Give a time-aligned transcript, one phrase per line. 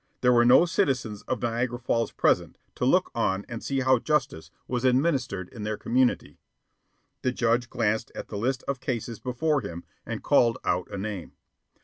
[0.21, 4.49] There were no citizens of Niagara Falls present to look on and see how justice
[4.67, 6.39] was administered in their community.
[7.21, 11.33] The judge glanced at the list of cases before him and called out a name.